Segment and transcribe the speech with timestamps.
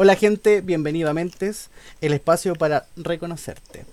[0.00, 1.70] Hola gente, bienvenido a Mentes,
[2.00, 3.84] el espacio para reconocerte.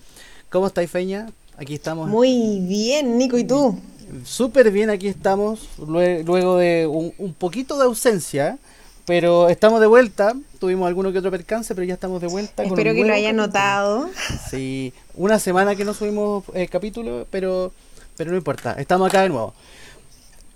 [0.50, 1.26] ¿Cómo estáis, Feña?
[1.56, 2.08] Aquí estamos.
[2.08, 3.76] Muy bien, Nico, ¿y tú?
[4.24, 8.56] Súper bien, aquí estamos, luego de un, poquito de ausencia,
[9.04, 10.34] pero estamos de vuelta.
[10.60, 12.62] Tuvimos alguno que otro percance, pero ya estamos de vuelta.
[12.62, 14.08] Espero que lo hayan notado.
[14.48, 17.72] Sí, una semana que no subimos el eh, capítulo, pero,
[18.16, 19.54] pero no importa, estamos acá de nuevo.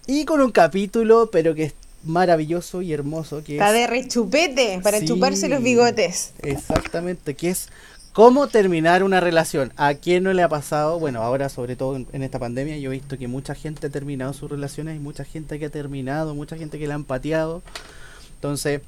[0.06, 1.64] Y con un capítulo, pero que
[2.02, 3.42] maravilloso y hermoso.
[3.44, 6.32] Que Está de rechupete, para chuparse los bigotes.
[6.42, 7.68] Exactamente, que es
[8.12, 9.72] cómo terminar una relación.
[9.76, 10.98] ¿A quién no le ha pasado?
[10.98, 14.32] Bueno, ahora sobre todo en, esta pandemia yo he visto que mucha gente ha terminado
[14.32, 17.62] sus relaciones y mucha gente que ha terminado, mucha gente que la han pateado.
[18.34, 18.80] Entonces,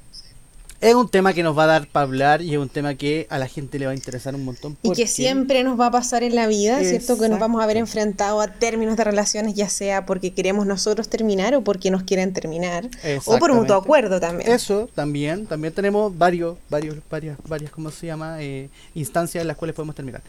[0.83, 3.29] es un tema que nos va a dar para hablar y es un tema que
[3.31, 4.77] a la gente le va a interesar un montón.
[4.83, 7.17] Y que siempre nos va a pasar en la vida, ¿cierto?
[7.17, 11.09] Que nos vamos a ver enfrentado a términos de relaciones, ya sea porque queremos nosotros
[11.09, 12.89] terminar o porque nos quieren terminar.
[13.27, 14.51] O por mutuo acuerdo también.
[14.51, 15.47] Eso también.
[15.47, 18.43] También tenemos varios, varios, varias, varias, ¿cómo se llama?
[18.43, 20.23] Eh, instancias en las cuales podemos terminar.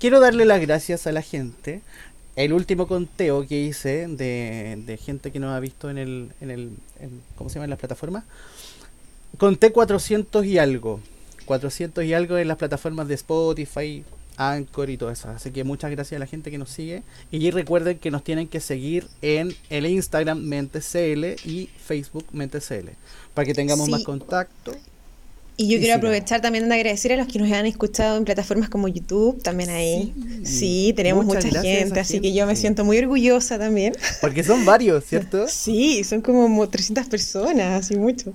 [0.00, 1.82] Quiero darle las gracias a la gente.
[2.34, 6.50] El último conteo que hice de, de gente que nos ha visto en el, en
[6.50, 6.70] el
[7.36, 7.64] ¿cómo se llama?
[7.64, 8.24] En las plataformas
[9.40, 11.00] conté 400 y algo.
[11.46, 14.04] 400 y algo en las plataformas de Spotify,
[14.36, 15.30] Anchor y todo eso.
[15.30, 17.02] Así que muchas gracias a la gente que nos sigue.
[17.32, 22.90] Y recuerden que nos tienen que seguir en el Instagram MentesCL y Facebook MentesCL.
[23.32, 24.72] Para que tengamos más contacto.
[25.60, 28.70] Y yo quiero aprovechar también de agradecer a los que nos han escuchado en plataformas
[28.70, 30.14] como YouTube, también ahí.
[30.42, 33.92] Sí, tenemos mucha gente, así que yo me siento muy orgullosa también.
[34.22, 35.46] Porque son varios, ¿cierto?
[35.50, 38.32] sí, son como 300 personas, así mucho.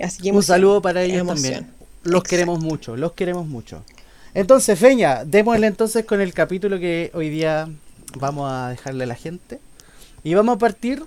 [0.00, 1.68] Así que Un saludo para ellos también.
[2.02, 3.84] Los queremos mucho, los queremos mucho.
[4.34, 7.68] Entonces, Feña, démosle entonces con el capítulo que hoy día
[8.18, 9.60] vamos a dejarle a la gente.
[10.24, 11.04] Y vamos a partir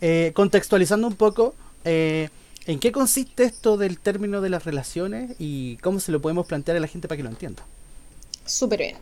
[0.00, 2.28] eh, contextualizando un poco eh,
[2.66, 6.76] ¿En qué consiste esto del término de las relaciones y cómo se lo podemos plantear
[6.76, 7.64] a la gente para que lo entienda?
[8.46, 8.96] Súper bien.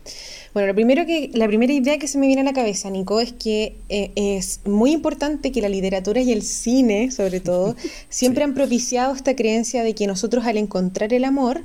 [0.55, 3.21] Bueno, lo primero que, la primera idea que se me viene a la cabeza, Nico,
[3.21, 7.75] es que eh, es muy importante que la literatura y el cine, sobre todo,
[8.09, 11.63] siempre han propiciado esta creencia de que nosotros al encontrar el amor,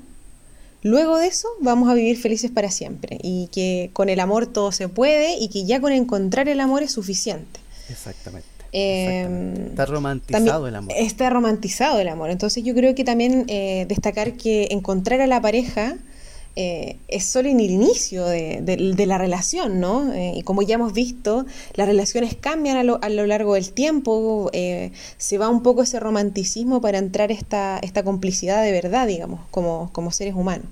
[0.81, 4.71] luego de eso vamos a vivir felices para siempre y que con el amor todo
[4.71, 7.59] se puede y que ya con encontrar el amor es suficiente.
[7.89, 8.56] Exactamente.
[8.79, 10.93] Em, está romantizado el amor.
[10.95, 12.29] Está romantizado el amor.
[12.29, 15.97] Entonces yo creo que también eh, destacar que encontrar a la pareja
[16.55, 20.13] eh, es solo en el inicio de, la relación, ¿no?
[20.13, 23.71] Eh, y como ya hemos visto, las relaciones cambian a lo, a lo largo del
[23.71, 29.39] tiempo, se va un poco ese romanticismo para entrar esta, esta complicidad de verdad, digamos,
[29.49, 30.67] como, como seres humanos.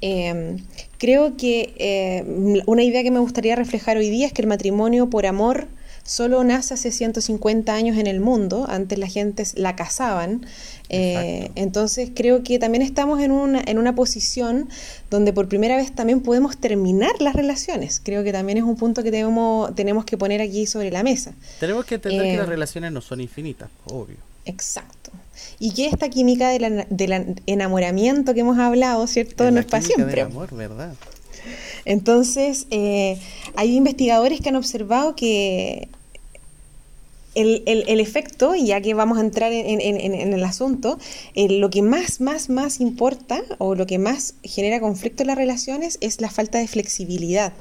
[0.00, 0.64] Em,
[0.96, 5.26] creo que una idea que me gustaría reflejar hoy día es que el matrimonio por
[5.26, 5.68] amor
[6.08, 10.46] solo nace hace 150 años en el mundo, antes la gente la cazaban.
[10.88, 14.70] Eh, entonces creo que también estamos en una, en una posición
[15.10, 18.00] donde por primera vez también podemos terminar las relaciones.
[18.02, 21.34] Creo que también es un punto que tenemos, tenemos que poner aquí sobre la mesa.
[21.60, 24.16] Tenemos que entender que las eh, relaciones no son infinitas, obvio.
[24.46, 25.10] Exacto.
[25.58, 29.50] Y que esta química del enamoramiento que hemos hablado, ¿cierto?
[29.50, 30.22] no es para siempre.
[30.22, 30.94] amor, ¿verdad?
[31.84, 33.20] Entonces, eh,
[33.56, 35.88] hay investigadores que han observado que
[37.34, 40.98] el, efecto, y ya que vamos a entrar en, el asunto,
[41.34, 45.36] eh, lo que más, más, más importa o lo que más genera conflicto en las
[45.36, 47.52] relaciones es la falta de flexibilidad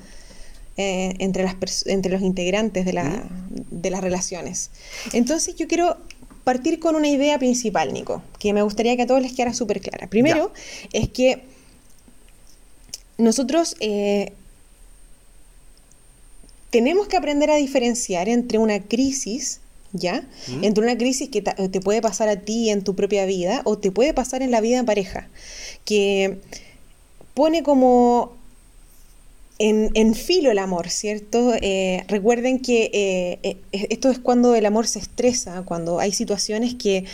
[0.77, 1.55] eh, entre, las
[1.87, 4.71] entre los integrantes de, la, de las relaciones.
[5.13, 5.97] Entonces yo quiero
[6.43, 9.81] partir con una idea principal, Nico, que me gustaría que a todos les quedara súper
[9.81, 10.07] clara.
[10.07, 10.53] Primero,
[10.93, 11.43] es que
[13.17, 14.31] nosotros eh,
[16.69, 19.61] tenemos que aprender a diferenciar entre una crisis
[19.97, 20.27] ¿ya?
[20.61, 23.91] Entre una crisis que te puede pasar a ti en tu propia vida o te
[23.91, 25.27] puede pasar en la vida en pareja,
[25.85, 26.39] que
[27.33, 28.37] pone como
[29.59, 31.53] en, filo el amor, ¿cierto?
[31.61, 36.75] Eh, recuerden que eh, eh, esto es cuando el amor se estresa, cuando hay situaciones
[36.75, 37.05] que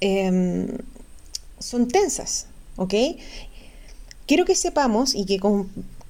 [0.00, 0.68] em,
[1.58, 2.94] son tensas, ¿ok?
[4.26, 5.38] Quiero que sepamos y que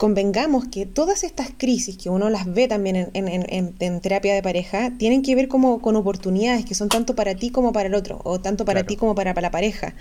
[0.03, 5.23] convengamos que todas estas crisis que uno las ve también en, terapia de pareja tienen
[5.23, 8.41] que ver como con oportunidades que son tanto para ti como para el otro, o
[8.41, 9.95] tanto para ti como para, para la pareja.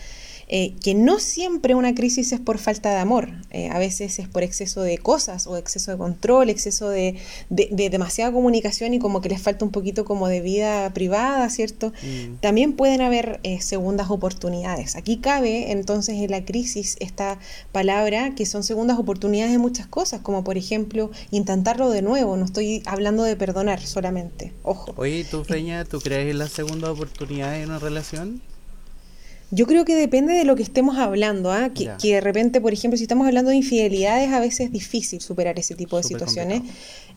[0.53, 4.27] Eh, que no siempre una crisis es por falta de amor, eh, a veces es
[4.27, 7.15] por exceso de cosas o exceso de control, exceso de,
[7.49, 11.93] demasiada comunicación y como que les falta un poquito como de vida privada, ¿cierto?
[12.03, 12.35] Mm.
[12.41, 14.97] También pueden haber eh, segundas oportunidades.
[14.97, 17.39] Aquí cabe entonces en la crisis esta
[17.71, 22.43] palabra que son segundas oportunidades de muchas cosas, como por ejemplo intentarlo de nuevo, no
[22.43, 24.93] estoy hablando de perdonar solamente, ojo.
[24.97, 28.41] Oye, ¿tú, Freña, tú crees en la segunda oportunidad en una relación?
[29.51, 31.69] Yo creo que depende de lo que estemos hablando, ¿ah?
[31.73, 35.19] que, que, de repente, por ejemplo, si estamos hablando de infidelidades, a veces es difícil
[35.19, 36.61] superar ese tipo de situaciones.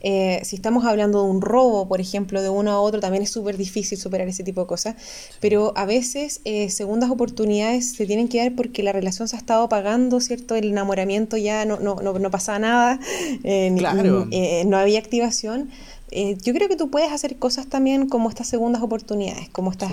[0.06, 3.30] Eh, si estamos hablando de un robo, por ejemplo, de uno a otro, también es
[3.30, 4.96] súper difícil superar ese tipo de cosas.
[5.40, 9.38] Pero a veces eh, segundas oportunidades se tienen que dar porque la relación se ha
[9.38, 10.56] estado pagando, ¿cierto?
[10.56, 13.00] El enamoramiento ya no, no, no, no pasaba nada,
[13.44, 15.70] eh, no había activación.
[16.14, 19.92] Yo creo que tú puedes hacer cosas también como estas segundas oportunidades, como estas,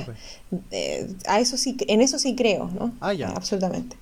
[1.28, 2.94] a eso sí, en eso sí creo, ¿no?
[3.00, 3.30] Ah, ya.
[3.30, 3.98] Absolutamente.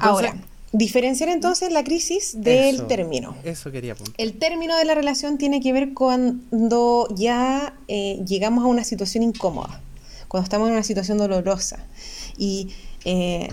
[0.00, 0.34] Ahora,
[0.72, 3.36] Diferenciar entonces la crisis del término.
[3.44, 4.14] Eso quería apuntar.
[4.18, 9.22] El término de la relación tiene que ver cuando ya eh, llegamos a una situación
[9.22, 9.80] incómoda,
[10.28, 11.86] cuando estamos en una situación dolorosa.
[12.36, 12.68] Y
[13.04, 13.48] eh,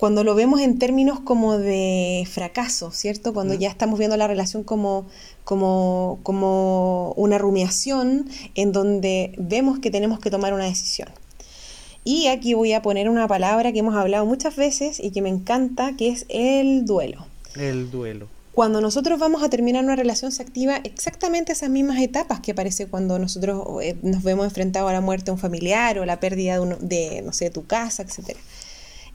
[0.00, 3.34] cuando lo vemos en términos como de fracaso, ¿cierto?
[3.34, 5.04] Cuando ya estamos viendo la relación como,
[5.44, 11.10] como, como una rumiación en donde vemos que tenemos que tomar una decisión.
[12.02, 15.28] Y aquí voy a poner una palabra que hemos hablado muchas veces y que me
[15.28, 17.26] encanta, que es el duelo.
[17.54, 18.26] El duelo.
[18.52, 22.86] Cuando nosotros vamos a terminar una relación se activa exactamente esas mismas etapas que aparece
[22.86, 26.58] cuando nosotros eh, nos vemos enfrentados a la muerte de un familiar o la pérdida
[26.58, 28.38] de, de no sé, tu casa, etc.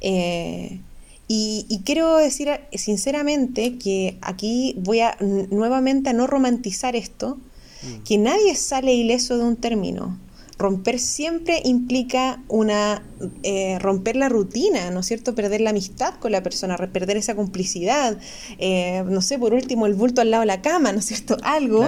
[0.02, 0.80] Eh,
[1.28, 7.38] y, quiero decir sinceramente que aquí voy a nuevamente a no romantizar esto,
[7.82, 8.04] mm.
[8.04, 10.20] que nadie sale ileso de un término
[10.58, 13.04] romper siempre implica una
[13.44, 15.36] eh, romper la rutina, ¿no es cierto?
[15.36, 18.18] Perder la amistad con la persona, perder esa complicidad,
[18.58, 21.38] eh, no sé, por último, el bulto al lado de la cama, ¿no es cierto?
[21.44, 21.86] Algo.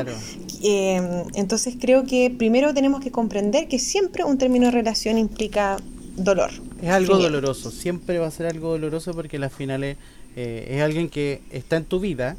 [0.64, 5.78] Eh, entonces creo que primero tenemos que comprender que siempre un término de relación implica
[6.18, 6.52] dolor.
[6.82, 9.98] Es algo doloroso, siempre va a ser algo doloroso porque al final es,
[10.36, 12.36] es alguien que está en tu vida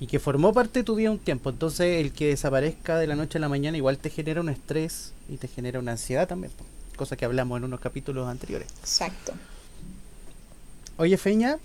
[0.00, 1.50] y que formó parte de tu vida un tiempo.
[1.50, 5.12] Entonces, el que desaparezca de la noche a la mañana igual te genera un estrés
[5.28, 6.52] y te genera una ansiedad también,
[6.96, 8.68] cosa que hablamos en unos capítulos anteriores.
[8.80, 9.32] Exacto.
[10.96, 11.58] Oye, Feña,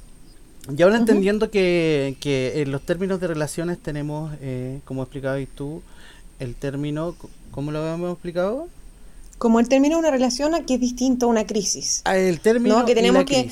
[0.75, 5.81] y ahora entendiendo que, que, en los términos de relaciones tenemos, eh, como explicabas tú,
[6.39, 7.15] el término,
[7.51, 8.67] ¿cómo lo habíamos explicado?
[9.39, 12.01] Como el término de una relación que es distinto a una crisis.
[12.03, 13.49] Ah, el término que tenemos que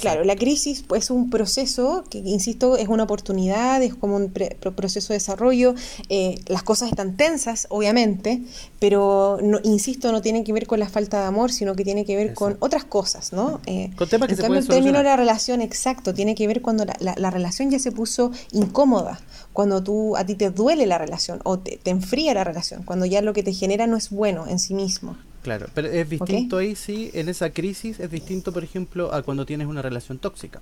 [0.00, 4.32] claro, la crisis pues, es un proceso que insisto es una oportunidad, es como un
[4.32, 5.74] proceso de desarrollo.
[6.08, 8.42] Eh, las cosas están tensas, obviamente,
[8.78, 12.06] pero no, insisto no tiene que ver con la falta de amor, sino que tiene
[12.06, 13.60] que ver con otras cosas, ¿no?
[13.66, 16.86] Eh, con temas que se el término de la relación exacto tiene que ver cuando
[16.86, 19.20] la, la relación ya se puso incómoda
[19.52, 23.20] cuando tú a ti te duele la relación o te, enfría la relación, cuando ya
[23.20, 25.09] lo que te genera no es bueno en sí mismo.
[25.42, 29.46] Claro, pero es distinto ahí, sí, en esa crisis es distinto, por ejemplo, a cuando
[29.46, 30.60] tienes una relación tóxica.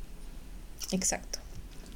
[0.92, 1.40] Exacto.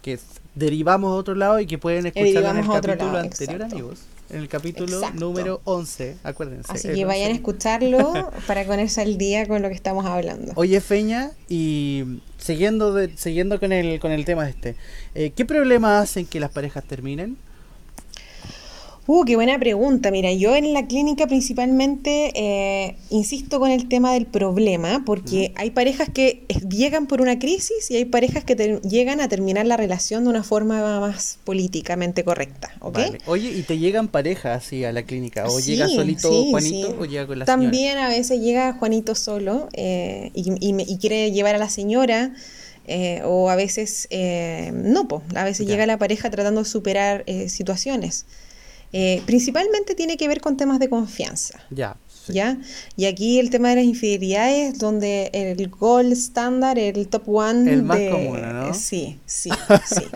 [0.03, 0.19] Que
[0.55, 4.01] derivamos a otro lado y que pueden escuchar en el capítulo anterior, amigos
[4.33, 6.73] en el capítulo número 11, acuérdense.
[6.73, 10.53] Así que vayan a escucharlo para ponerse al día con lo que estamos hablando.
[10.57, 14.75] Oye, Feña, y siguiendo siguiendo con el, con el tema este,
[15.15, 17.37] eh, ¿qué problemas hacen que las parejas terminen?
[19.05, 20.13] Uh, qué buena pregunta.
[20.13, 25.71] Mira, yo en la clínica principalmente eh, insisto con el tema del problema, porque hay
[25.71, 30.23] parejas que llegan por una crisis y hay parejas que llegan a terminar la relación
[30.23, 32.71] de una forma más políticamente correcta.
[33.27, 35.49] Oye, ¿y te llegan parejas así a la clínica?
[35.49, 40.31] ¿O llega solito Juanito o llega con la También a veces llega Juanito solo eh,
[40.35, 42.35] y, quiere llevar a la señora.
[42.89, 44.09] Eh, o a veces
[44.73, 48.27] no, pues a veces llega la pareja tratando de superar situaciones.
[48.93, 51.61] Eh, principalmente tiene que ver con temas de confianza.
[51.71, 51.97] Ya.
[52.29, 52.59] ¿Ya?
[52.97, 57.73] Y aquí el tema de las infidelidades, donde el gold standard, el top one.
[57.73, 58.75] El más común, ¿no?
[58.75, 59.51] Sí, sí,
[59.87, 60.03] sí.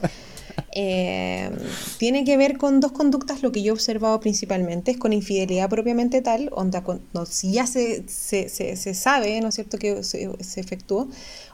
[0.78, 1.50] Eh,
[1.96, 5.70] tiene que ver con dos conductas, lo que yo he observado principalmente, es con infidelidad
[5.70, 6.84] propiamente tal, onda,
[7.26, 11.08] si ya se, se, se, sabe, ¿no es cierto?, que se, efectuó,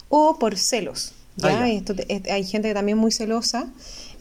[0.09, 1.13] o por celos.
[1.37, 1.69] ¿ya?
[1.69, 1.95] Esto,
[2.31, 3.73] hay gente que también muy celosa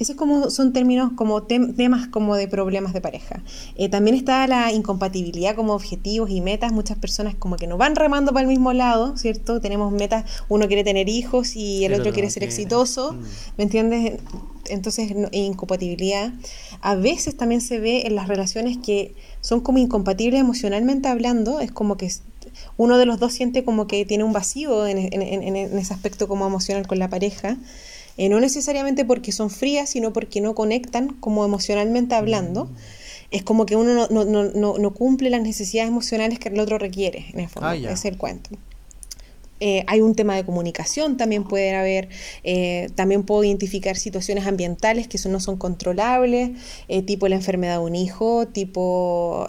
[0.02, 3.44] esos como, son términos como temas como de problemas de pareja.
[3.76, 6.72] Eh, también está la incompatibilidad como objetivos y metas.
[6.72, 9.62] Muchas personas como que no van remando para el mismo lado, ¿cierto?
[9.62, 13.24] Tenemos metas, uno quiere tener hijos y el, otro quiere ser exitoso, mm.
[13.58, 14.20] ¿me entiendes?
[14.70, 16.34] Entonces, incompatibilidad.
[16.82, 21.72] A veces también se ve en las relaciones que son como incompatibles emocionalmente hablando, es
[21.72, 22.12] como que
[22.78, 26.48] uno de los dos siente como que tiene un vacío en, en ese aspecto como
[26.48, 27.58] emocional con la pareja.
[28.22, 32.66] Eh, no necesariamente porque son frías, sino porque no conectan como emocionalmente hablando.
[32.66, 32.76] Mm.
[33.32, 37.50] Es como que uno no, cumple las necesidades emocionales que el otro requiere, en el
[37.50, 37.70] fondo.
[37.70, 38.52] Ah, es el cuento.
[39.60, 42.10] Eh, hay un tema de comunicación, también puede haber,
[42.44, 46.52] eh, también puedo identificar situaciones ambientales que no son controlables,
[47.08, 49.48] tipo la enfermedad de un hijo, tipo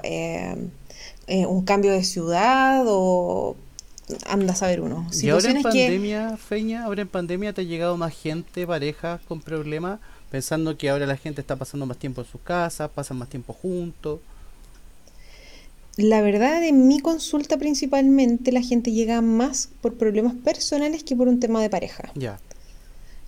[1.29, 3.55] un cambio de ciudad o
[4.27, 5.07] anda a saber uno.
[5.13, 9.41] ¿Y ahora en pandemia, Feña, ahora en pandemia te ha llegado más gente, parejas con
[9.41, 10.01] problemas,
[10.31, 13.53] pensando que ahora la gente está pasando más tiempo en sus casas, pasan más tiempo
[13.53, 14.21] juntos?
[15.97, 21.29] La verdad, en mi consulta principalmente la gente llega más por problemas personales que por
[21.29, 22.11] un tema de pareja.
[22.15, 22.39] Ya.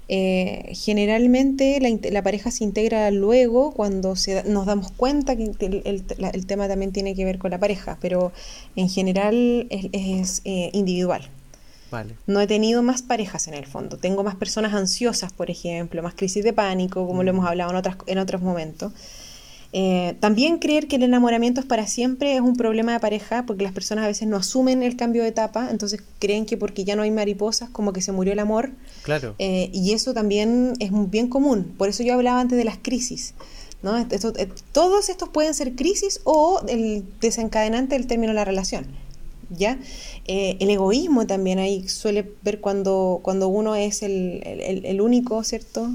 [0.08, 1.80] Eh, generalmente
[2.10, 5.50] la, pareja se integra luego cuando se, nos damos cuenta que
[5.84, 8.32] el, tema también tiene que ver con la pareja, pero
[8.76, 11.22] en general es, eh, individual.
[11.90, 12.14] Vale.
[12.26, 13.96] No he tenido más parejas en el fondo.
[13.96, 17.36] Tengo más personas ansiosas, por ejemplo, más crisis de pánico, como lo mm.
[17.36, 18.92] hemos hablado en, otras, en otros momentos.
[19.76, 23.64] Eh, también creer que el enamoramiento es para siempre es un problema de pareja porque
[23.64, 26.94] las personas a veces no asumen el cambio de etapa, entonces creen que porque ya
[26.94, 28.70] no hay mariposas como que se murió el amor.
[29.02, 29.34] Claro.
[29.40, 31.74] Eh, y eso también es bien común.
[31.76, 33.34] Por eso yo hablaba antes de las crisis.
[33.82, 33.98] ¿no?
[33.98, 34.06] Eh,
[34.70, 38.86] todos estos pueden ser crisis o el desencadenante del término de la relación.
[39.50, 39.78] ¿Ya?
[40.26, 45.88] Eh, el egoísmo también ahí suele ver cuando, cuando uno es el, único, ¿cierto?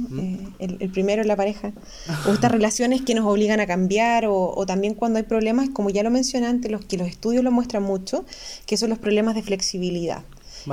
[0.59, 1.71] Eh, el, primero en la pareja.
[2.27, 6.03] O estas relaciones que nos obligan a cambiar, o, también cuando hay problemas, como ya
[6.03, 8.25] lo mencioné antes, los que los estudios lo muestran mucho,
[8.65, 10.23] que son los problemas de flexibilidad.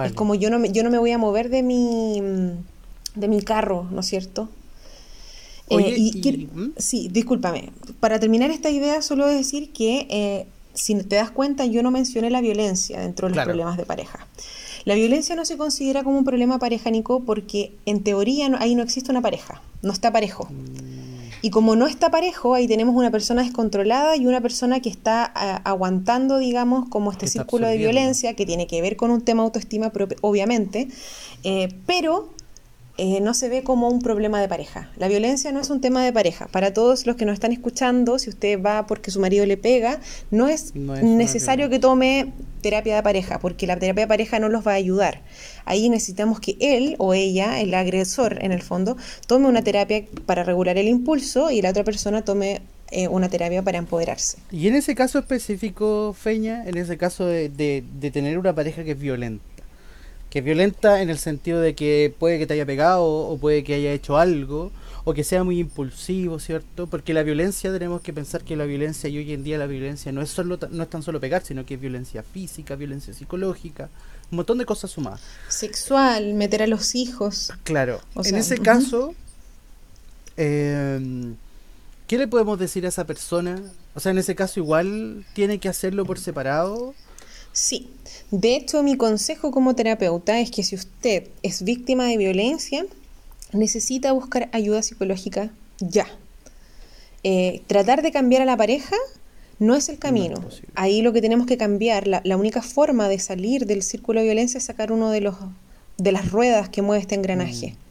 [0.05, 2.21] Es como yo no, me, yo no me voy a mover de mi,
[3.15, 4.49] de mi carro, ¿no es cierto?
[5.69, 7.71] Eh, sí, discúlpame.
[8.01, 12.41] Para terminar esta idea, solo decir que si te das cuenta, yo no mencioné la
[12.41, 14.27] violencia dentro de los problemas de pareja.
[14.85, 18.85] La violencia no se considera como un problema pareja, Nico, porque en teoría ahí no
[18.85, 20.49] existe una pareja, no está parejo.
[21.43, 25.25] Y como no está parejo, ahí tenemos una persona descontrolada y una persona que está
[25.25, 29.93] aguantando, digamos, como este círculo de violencia que tiene que ver con un tema autoestima,
[30.21, 30.89] obviamente,
[31.43, 32.29] eh, pero
[32.99, 34.91] eh, no se ve como un problema de pareja.
[34.97, 36.47] La violencia no es un tema de pareja.
[36.47, 40.01] Para todos los que nos están escuchando, si usted va porque su marido le pega,
[40.31, 44.67] no es, necesario que tome terapia de pareja, porque la terapia de pareja no los
[44.67, 45.21] va a ayudar.
[45.67, 50.43] Ahí necesitamos que él o ella, el agresor en el fondo, tome una terapia para
[50.43, 54.39] regular el impulso y la otra persona tome eh, una terapia para empoderarse.
[54.51, 58.93] Y en ese caso específico, Feña, en ese caso de, de tener una pareja que
[58.93, 59.45] es violenta,
[60.31, 63.65] que es violenta en el sentido de que puede que te haya pegado o puede
[63.65, 64.73] que haya hecho algo
[65.05, 66.89] o que sea muy impulsivo, ¿cierto?
[66.89, 70.11] Porque la violencia tenemos que pensar que la violencia y hoy en día la violencia
[70.11, 73.89] no es solo no es tan solo pegar, sino que es violencia física, violencia psicológica,
[74.33, 75.21] un montón de cosas sumadas.
[75.49, 77.53] Sexual, meter a los hijos.
[77.63, 78.01] Claro.
[78.25, 79.15] en ese caso,
[80.37, 81.37] em,
[82.09, 83.63] ¿qué le podemos decir a esa persona?
[83.95, 86.95] O sea, en ese caso igual tiene que hacerlo por separado
[87.57, 87.89] Sí,
[88.31, 92.85] de hecho mi consejo como terapeuta es que si usted es víctima de violencia,
[93.55, 96.07] necesita buscar ayuda psicológica ya.
[97.25, 98.95] Eh, tratar de cambiar a la pareja
[99.59, 100.45] no es el camino.
[100.75, 104.27] Ahí lo que tenemos que cambiar, la, la, única forma de salir del círculo de
[104.27, 105.37] violencia es sacar uno de los
[105.97, 107.69] de las ruedas que mueve este engranaje.
[107.69, 107.86] Mm.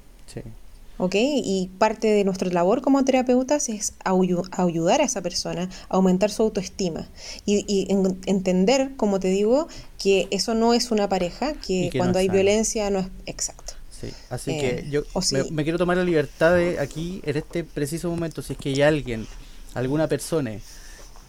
[0.98, 1.16] ¿Ok?
[1.16, 6.44] Y parte de nuestra labor como terapeutas es ayudar a esa persona a aumentar su
[6.44, 7.10] autoestima
[7.46, 7.88] y,
[8.26, 9.68] entender, como te digo,
[10.02, 13.74] que eso no es una pareja, que, cuando hay violencia no es exacto.
[13.90, 15.04] Sí, así que eh, yo
[15.52, 18.82] me, quiero tomar la libertad de aquí, en este preciso momento, si es que hay
[18.82, 19.26] alguien,
[19.74, 20.52] alguna persona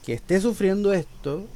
[0.05, 1.47] que esté sufriendo esto,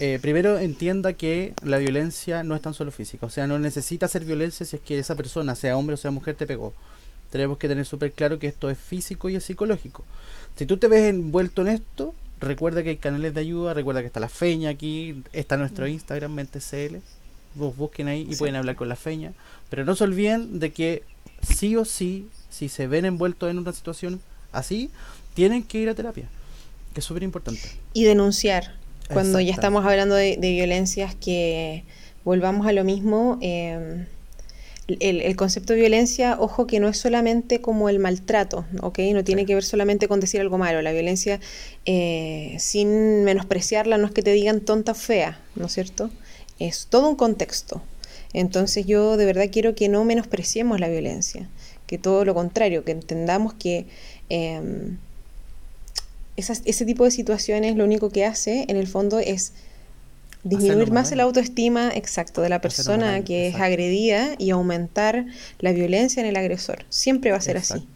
[0.00, 4.08] eh, primero entienda que la violencia no es tan solo física, o sea, no necesita
[4.08, 6.74] ser violencia si es que esa persona, sea hombre o sea mujer, te pegó
[7.30, 10.04] tenemos que tener súper claro que esto es físico y es psicológico.
[10.56, 14.08] Si tú te ves envuelto en esto, recuerda que hay canales de ayuda, recuerda que
[14.08, 15.90] está la feña aquí, está nuestro mm.
[15.90, 16.96] Instagram, MenteCL,
[17.54, 19.32] vos busquen ahí y pueden hablar con la feña,
[19.68, 21.02] pero no se olviden de que
[21.42, 24.20] sí o sí, si se ven envueltos en una situación
[24.52, 24.90] así,
[25.34, 26.28] tienen que ir a terapia,
[26.94, 27.62] que es súper importante.
[27.92, 28.74] Y denunciar,
[29.12, 31.84] cuando ya estamos hablando de, violencias que
[32.24, 33.38] volvamos a lo mismo.
[33.40, 34.06] Eh,
[35.00, 38.98] el, concepto de violencia, ojo que no es solamente como el maltrato, ¿ok?
[39.12, 40.82] No tiene que ver solamente con decir algo malo.
[40.82, 41.40] La violencia,
[41.86, 46.10] eh, sin menospreciarla, no es que te digan tonta o fea, ¿no es cierto?
[46.58, 47.82] Es todo un contexto.
[48.32, 51.48] Entonces yo de verdad quiero que no menospreciemos la violencia,
[51.86, 53.86] que todo lo contrario, que entendamos que
[54.28, 54.98] em,
[56.36, 59.52] ese tipo de situaciones lo único que hace en el fondo es
[60.42, 65.26] disminuir más el autoestima exacto de la persona que es agredida y aumentar
[65.58, 66.84] la violencia en el agresor.
[66.88, 67.86] Siempre va a ser así.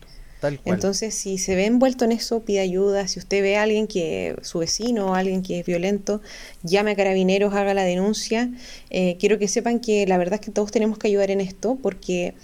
[0.64, 3.08] Entonces, si se ve envuelto en eso, pide ayuda.
[3.08, 6.20] Si usted ve a alguien que, su vecino o alguien que es violento,
[6.62, 8.50] llame a carabineros, haga la denuncia.
[8.90, 11.78] Eh, quiero que sepan que la verdad es que todos tenemos que ayudar en esto
[11.80, 12.34] porque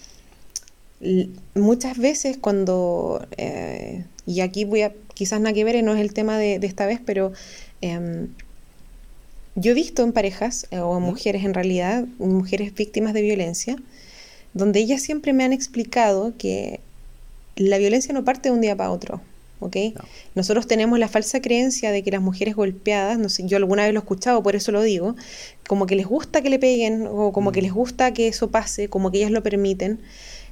[1.55, 6.13] muchas veces cuando, eh, y aquí voy a, quizás nada que ver, no es el
[6.13, 7.33] tema de, esta vez, pero
[7.81, 8.29] em,
[9.55, 13.77] yo he visto en parejas, eh, o en mujeres en realidad, mujeres víctimas de violencia,
[14.55, 16.81] donde ellas siempre me han explicado que
[17.57, 19.21] la violencia no parte de un día para otro.
[20.35, 23.93] Nosotros tenemos la falsa creencia de que las mujeres golpeadas, no sé, yo alguna vez
[23.93, 25.17] lo he escuchado, por eso lo digo,
[25.69, 28.89] como que les gusta que le peguen o como que les gusta que eso pase,
[28.89, 30.01] como que ellas lo permiten.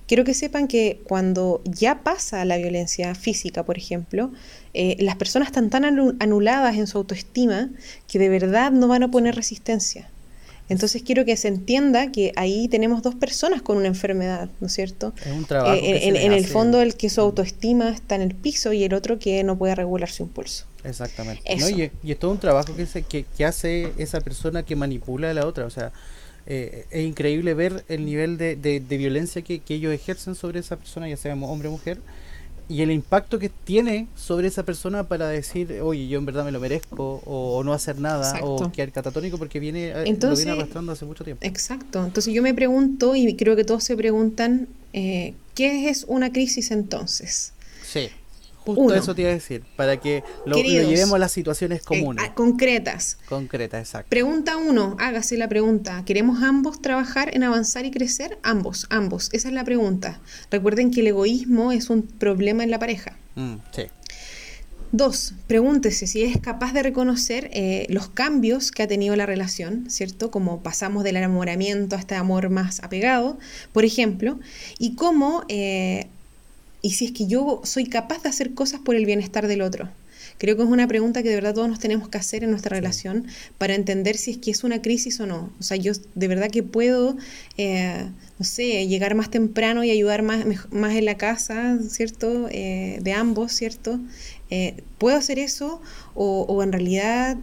[0.09, 4.33] Quiero que sepan que cuando ya pasa la violencia física, por ejemplo,
[4.73, 7.69] eh, las personas están tan anuladas en su autoestima
[8.07, 10.09] que de verdad no van a poner resistencia.
[10.71, 14.73] Entonces quiero que se entienda que ahí tenemos dos personas con una enfermedad, ¿no es
[14.73, 15.13] cierto?
[15.25, 15.75] Es un trabajo.
[15.75, 19.19] Eh, en, el fondo el que su autoestima está en el piso y el otro
[19.19, 20.65] que no puede regular su impulso.
[20.85, 21.43] Exactamente.
[22.03, 25.47] Y, es todo un trabajo que, se, que, hace esa persona que manipula a la
[25.47, 25.67] otra.
[25.67, 25.93] O sea,
[26.49, 30.77] eh, es increíble ver el nivel de, de, violencia que, que, ellos ejercen sobre esa
[30.77, 31.99] persona, ya sea hombre o mujer
[32.69, 36.53] y el impacto que tiene sobre esa persona para decir, oye, yo en verdad me
[36.53, 40.93] lo merezco, o, no hacer nada, o quedar catatónico porque viene, eh, lo viene arrastrando
[40.93, 41.45] hace mucho tiempo.
[41.47, 42.05] Exacto.
[42.05, 46.71] Entonces yo me pregunto, y creo que todos se preguntan, eh, ¿qué es una crisis
[46.71, 47.55] entonces?
[47.83, 48.11] Sí.
[48.75, 52.31] Justo eso te iba a decir, para que lo, llevemos a las situaciones eh, comunes.
[52.31, 53.19] Concretas.
[53.29, 54.11] Concretas, exacto.
[54.11, 56.03] Pregunta uno, hágase la pregunta.
[56.05, 58.39] ¿Queremos ambos trabajar en avanzar y crecer?
[58.43, 59.31] Ambos, ambos.
[59.33, 60.21] Esa es la pregunta.
[60.51, 63.17] Recuerden que el egoísmo es un problema en la pareja.
[63.37, 63.83] Mm, sí.
[64.91, 69.91] Dos, pregúntese si es capaz de reconocer eh, los cambios que ha tenido la relación,
[69.91, 70.31] ¿cierto?
[70.31, 73.39] Como pasamos del enamoramiento a este amor más apegado,
[73.75, 74.41] por ejemplo,
[74.79, 76.09] y cómo eh,
[76.83, 79.89] y si es que yo soy capaz de hacer cosas por el bienestar del otro.
[80.39, 82.77] Creo que es una pregunta que de verdad todos nos tenemos que hacer en nuestra
[82.77, 83.27] relación
[83.59, 85.51] para entender si es que es una crisis o no.
[85.59, 87.17] O sea, yo de verdad que puedo,
[87.57, 88.07] eh,
[88.39, 92.49] no sé, llegar más temprano y ayudar más, más en la casa, ¿cierto?
[92.51, 93.99] Eh, de ambos, ¿cierto?
[94.51, 95.83] Eh, ¿Puedo hacer eso?
[96.15, 97.37] O, o en realidad,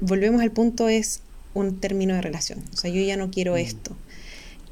[0.00, 1.20] volvemos al punto, es
[1.54, 2.64] un término de relación.
[2.72, 3.58] O sea, yo ya no quiero mm.
[3.58, 3.96] esto.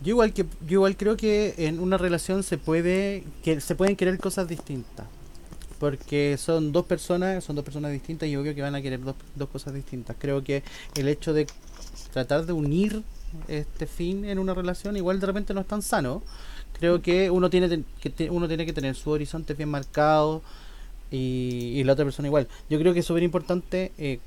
[0.03, 3.97] Yo igual que yo igual creo que en una relación se puede que se pueden
[3.97, 5.07] querer cosas distintas.
[5.79, 9.17] Porque son dos personas, son dos personas distintas y obvio que van a querer dos,
[9.35, 10.17] dos cosas distintas.
[10.19, 10.63] Creo que
[10.95, 11.47] el hecho de
[12.13, 13.03] tratar de unir
[13.49, 16.23] este fin en una relación igual de repente no es tan sano.
[16.79, 20.43] Creo que uno tiene que uno tiene que tener su horizonte bien marcado
[21.11, 22.49] y, y la otra persona igual.
[22.69, 24.21] Yo creo que es súper importante eh,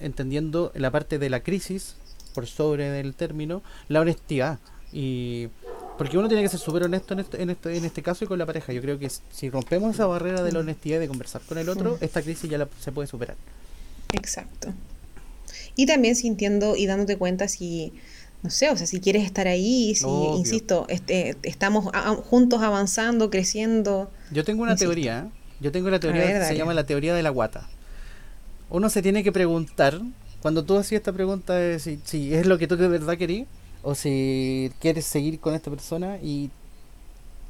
[0.00, 1.96] entendiendo la parte de la crisis
[2.34, 4.58] por sobre del término, la honestidad.
[4.92, 5.48] Y
[6.00, 8.26] porque uno tiene que ser súper honesto en este, en, este, en este caso y
[8.26, 8.72] con la pareja.
[8.72, 11.68] Yo creo que si rompemos esa barrera de la honestidad y de conversar con el
[11.68, 13.36] otro, esta crisis ya se puede superar.
[14.14, 14.72] Exacto.
[15.76, 17.92] Y también sintiendo y dándote cuenta si,
[18.42, 20.06] no sé, o sea, si quieres estar ahí, si,
[20.38, 21.92] insisto, este, estamos
[22.24, 24.10] juntos avanzando, creciendo.
[24.30, 25.38] Yo tengo una teoría, ¿eh?
[25.60, 27.68] yo tengo una teoría que se llama la teoría de la guata.
[28.70, 30.00] Uno se tiene que preguntar,
[30.40, 33.46] cuando tú hacías esta pregunta de si, si es lo que tú de verdad querías,
[33.82, 36.50] o si quieres seguir con esta persona y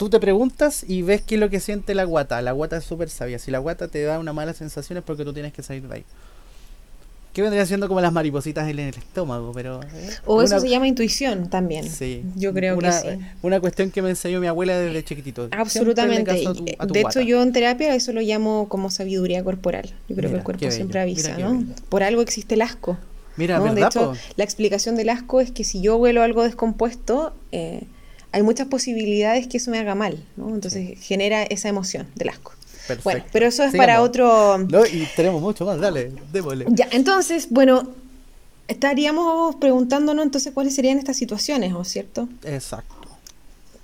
[0.00, 2.40] tú te preguntas y ves qué es lo que siente la guata.
[2.40, 3.38] La guata es súper sabia.
[3.38, 5.96] Si la guata te da una mala sensación es porque tú tienes que salir de
[5.96, 6.04] ahí.
[7.34, 9.82] Que vendría siendo como las maripositas en el estómago, pero...
[9.82, 11.88] Eh, o eso se llama intuición también.
[11.88, 12.24] Sí.
[12.34, 13.08] Yo creo que sí.
[13.42, 15.48] Una cuestión que me enseñó mi abuela desde chiquitito.
[15.52, 16.32] Absolutamente.
[16.32, 19.90] de hecho, yo en terapia eso lo llamo como sabiduría corporal.
[20.08, 21.62] Yo creo que el cuerpo siempre avisa, ¿no?
[21.90, 22.96] Por algo existe el asco.
[23.40, 27.84] Mira, De hecho, la explicación del asco es que si yo huelo algo descompuesto, eh,
[28.32, 30.54] hay muchas posibilidades que eso me haga mal, ¿no?
[30.54, 32.52] Entonces genera esa emoción del asco.
[32.86, 33.02] Perfecto.
[33.04, 34.58] Bueno, pero eso es para otro...
[34.58, 36.66] No, y tenemos mucho más, dale, démosle.
[36.68, 37.88] Ya, entonces, bueno,
[38.68, 42.28] estaríamos preguntándonos entonces cuáles serían estas situaciones, ¿o cierto?
[42.44, 42.94] Exacto.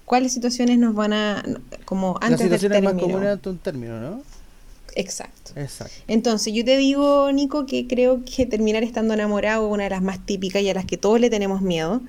[0.05, 1.42] ¿Cuáles situaciones nos van a,
[1.87, 4.23] como antes Las situaciones más comunes ante un término, ¿no?
[4.97, 5.53] Exacto.
[6.09, 10.03] Entonces, yo te digo, Nico, que creo que terminar estando enamorado es una de las
[10.03, 12.01] más típicas y a las que todos le tenemos miedo.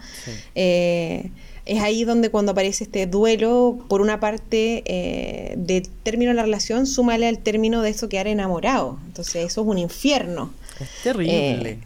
[0.56, 1.30] Eh,
[1.66, 6.44] es ahí donde cuando aparece este duelo, por una parte eh, del término de la
[6.44, 8.98] relación, súmale al término de eso quedar enamorado.
[9.08, 10.54] Entonces, eso es un infierno.
[10.80, 11.70] Es terrible.
[11.72, 11.80] Eh,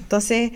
[0.00, 0.52] entonces,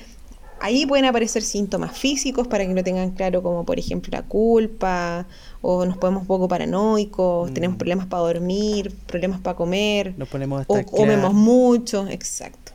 [0.60, 5.26] ahí pueden aparecer síntomas físicos para que lo tengan claro, como por ejemplo la culpa
[5.62, 7.54] o nos ponemos un poco paranoicos, mm.
[7.54, 12.72] tenemos problemas para dormir, problemas para comer, nos ponemos o comemos mucho, exacto.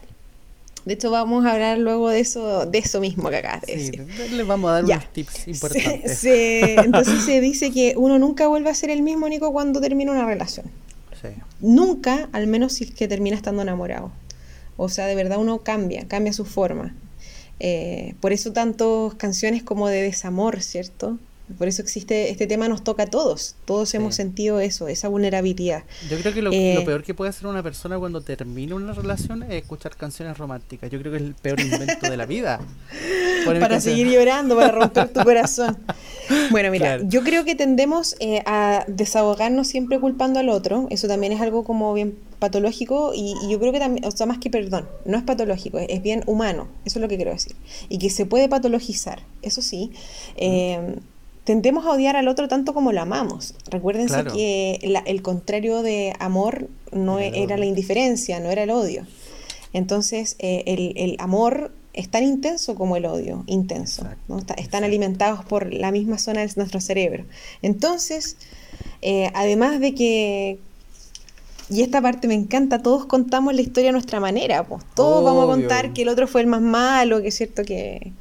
[0.85, 3.91] De hecho, vamos a hablar luego de eso, de eso mismo que acá de sí,
[4.35, 6.23] Les vamos a dar unos tips importantes.
[6.23, 10.25] entonces se dice que uno nunca vuelve a ser el mismo Nico cuando termina una
[10.25, 10.67] relación.
[11.59, 14.11] Nunca, al menos si es que termina estando enamorado.
[14.77, 16.93] O sea, de verdad uno cambia, cambia su forma.
[17.59, 21.17] Eh, por eso tantas canciones como de desamor, ¿cierto?
[21.57, 23.55] Por eso existe, este tema nos toca a todos.
[23.65, 25.83] Todos hemos sentido eso, esa vulnerabilidad.
[26.09, 29.43] Yo creo que lo, eh, peor que puede hacer una persona cuando termina una relación
[29.43, 30.89] es escuchar canciones románticas.
[30.89, 32.59] Yo creo que es el peor invento de la vida.
[33.59, 35.77] para seguir llorando, para romper tu corazón.
[36.49, 40.87] Bueno, mira, yo creo que tendemos eh, a desahogarnos siempre culpando al otro.
[40.89, 44.39] Eso también es algo como bien patológico y, yo creo que también, o sea, más
[44.39, 46.67] que perdón, no es patológico, es, bien humano.
[46.83, 47.55] Eso es lo que quiero decir.
[47.89, 49.91] Y que se puede patologizar, eso sí.
[50.35, 50.95] Eh,
[51.45, 53.53] tendemos a odiar al otro tanto como lo amamos.
[53.69, 59.05] Recuérdense que el contrario de amor no era la indiferencia, no era el odio.
[59.71, 60.63] Entonces, eh,
[60.95, 64.07] el, amor es tan intenso como el odio, intenso.
[64.57, 67.25] están alimentados por la misma zona de nuestro cerebro.
[67.61, 68.37] Entonces,
[69.01, 70.59] eh, además de que,
[71.69, 75.43] y esta parte me encanta, todos contamos la historia a nuestra manera, pues todos vamos
[75.43, 78.13] a contar que el otro fue el más malo, que es cierto que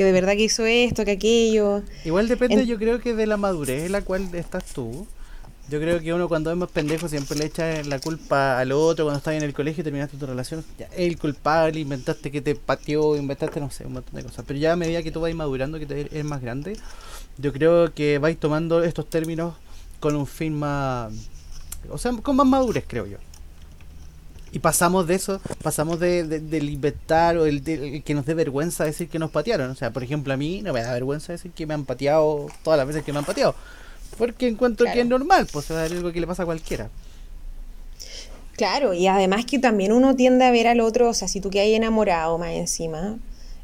[0.00, 1.82] que de verdad que hizo esto, que aquello.
[2.06, 5.06] Igual depende, yo creo que de la madurez en la cual estás tú.
[5.68, 9.04] Yo creo que uno cuando es más pendejo siempre le echa la culpa al otro
[9.04, 10.64] cuando estás en el colegio y terminaste tu relación.
[10.78, 14.42] Ya, el culpable, inventaste que te pateó, inventaste, no sé, un montón de cosas.
[14.48, 16.78] Pero ya a medida que tú vas madurando, que te eres más grande,
[17.36, 19.52] yo creo que vais tomando estos términos
[20.00, 21.12] con un fin más.
[21.90, 23.18] O sea, con más madurez, creo yo.
[24.52, 29.08] Y pasamos de eso, pasamos de, del inventar o el, que nos dé vergüenza decir
[29.08, 29.70] que nos patearon.
[29.70, 32.46] O sea, por ejemplo, a mí no me da vergüenza decir que me han pateado
[32.64, 33.54] todas las veces que me han pateado.
[34.18, 36.90] Porque encuentro que es normal, pues es algo que le pasa a cualquiera.
[38.56, 41.48] Claro, y además que también uno tiende a ver al otro, o sea, si tú
[41.48, 43.16] que hay enamorado más encima,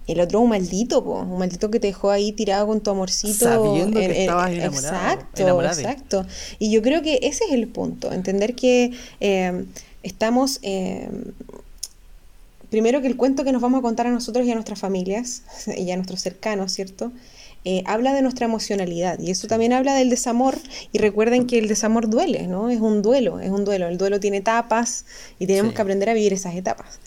[0.07, 2.91] el otro es un maldito, po, un maldito que te dejó ahí tirado con tu
[2.91, 3.45] amorcito.
[3.45, 4.97] Sabiendo que estabas enamorado.
[4.97, 6.27] Exacto, exacto.
[6.59, 9.67] Y yo creo que ese es el punto, entender que eh,
[10.07, 11.09] estamos, eh,
[12.71, 15.43] primero que el cuento que nos vamos a contar a nosotros y a nuestras familias
[15.77, 17.13] y a nuestros cercanos, ¿cierto?
[17.65, 20.57] Eh, habla de nuestra emocionalidad y eso también habla del desamor
[20.93, 22.71] y recuerden que el desamor duele, ¿no?
[22.71, 25.05] Es un duelo, es un duelo, el duelo tiene etapas
[25.41, 27.01] y tenemos que aprender a vivir esas etapas.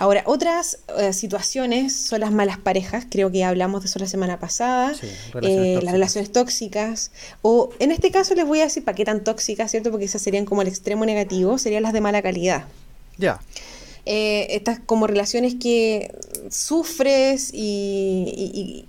[0.00, 4.40] Ahora, otras eh, situaciones son las malas parejas, creo que hablamos de eso la semana
[4.40, 4.94] pasada,
[5.34, 9.70] las relaciones tóxicas, o en este caso les voy a decir para qué tan tóxicas,
[9.70, 9.90] ¿cierto?
[9.90, 12.64] Porque esas serían como el extremo negativo, serían las de mala calidad.
[13.18, 13.42] Ya.
[14.06, 16.10] estas como relaciones que
[16.48, 18.86] sufres y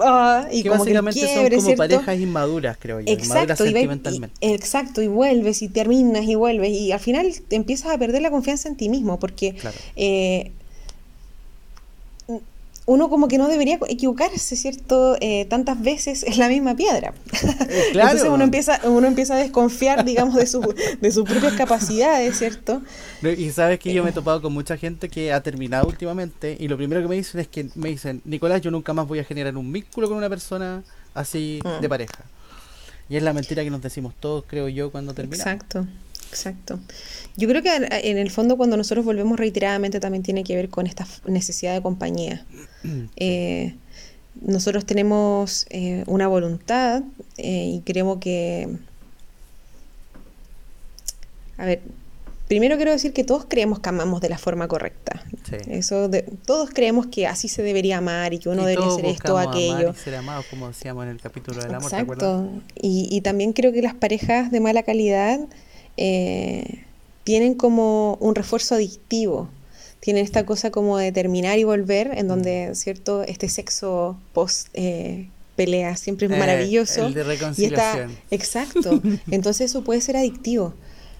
[0.00, 4.36] Ah, y que como básicamente son como parejas inmaduras, creo yo, exacto, sentimentalmente.
[4.40, 8.30] exacto, y vuelves y terminas y vuelves y al final te empiezas a perder la
[8.30, 9.56] confianza en ti mismo porque
[9.96, 10.52] eh,
[12.86, 15.16] uno como que no debería equivocarse, ¿cierto?
[15.20, 17.12] Eh, tantas veces es la misma piedra.
[17.68, 20.60] Eh, Entonces uno empieza, uno empieza a desconfiar, digamos, de, su,
[21.00, 22.80] de sus propias capacidades, ¿cierto?
[23.22, 26.68] Y sabes que yo me he topado con mucha gente que ha terminado últimamente y
[26.68, 29.24] lo primero que me dicen es que me dicen, Nicolás, yo nunca más voy a
[29.24, 31.80] generar un vínculo con una persona así mm.
[31.80, 32.24] de pareja.
[33.08, 35.46] Y es la mentira que nos decimos todos, creo yo, cuando terminamos.
[35.46, 35.86] Exacto.
[36.30, 36.78] Exacto.
[37.36, 40.86] Yo creo que en el fondo cuando nosotros volvemos reiteradamente también tiene que ver con
[40.86, 42.44] esta necesidad de compañía.
[43.16, 43.74] Eh,
[44.40, 47.02] nosotros tenemos eh, una voluntad
[47.36, 48.68] eh, y creemos que...
[51.58, 51.80] A ver,
[52.46, 55.24] primero quiero decir que todos creemos que amamos de la forma correcta.
[55.68, 59.34] Eso de, todos creemos que así se debería amar y que uno debería hacer esto
[59.34, 59.94] o aquello.
[59.94, 61.92] ser amado, como decíamos en el capítulo del amor.
[61.92, 62.48] Exacto.
[62.74, 65.40] Y, y también creo que las parejas de mala calidad
[65.96, 66.84] eh,
[67.24, 69.48] tienen como un refuerzo adictivo.
[70.00, 73.22] Tienen esta cosa como de terminar y volver, en donde, ¿cierto?
[73.24, 77.06] Este sexo post eh, pelea siempre es eh, maravilloso.
[77.06, 78.16] el de reconciliación.
[78.30, 79.00] exacto.
[79.30, 80.74] Entonces eso puede ser adictivo.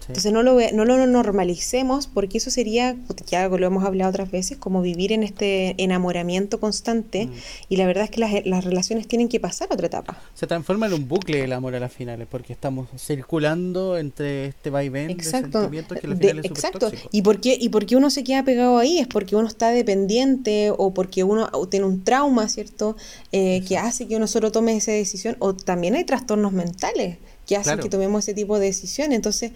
[0.07, 2.95] Entonces no lo, no lo normalicemos porque eso sería,
[3.27, 7.31] ya lo hemos hablado otras veces, como vivir en este enamoramiento constante mm.
[7.69, 10.17] y la verdad es que las, las, relaciones tienen que pasar a otra etapa.
[10.33, 14.69] Se transforma en un bucle el amor a las finales porque estamos circulando entre este
[14.69, 15.59] vaivén exacto.
[15.59, 16.91] de sentimientos que al final es Exacto.
[17.11, 18.99] ¿Y por, qué, ¿Y por qué uno se queda pegado ahí?
[18.99, 22.95] Es porque uno está dependiente o porque uno tiene un trauma, ¿cierto?
[23.31, 27.55] Eh, que hace que uno solo tome esa decisión o también hay trastornos mentales que
[27.55, 29.15] hacen que tomemos ese tipo de decisiones.
[29.15, 29.51] Entonces,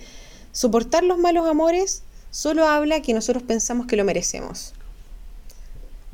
[0.51, 4.73] Soportar los malos amores solo habla que nosotros pensamos que lo merecemos.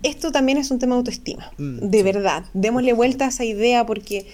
[0.04, 2.46] Esto también es un tema de autoestima, mm, de verdad.
[2.54, 4.28] Démosle vuelta a esa idea porque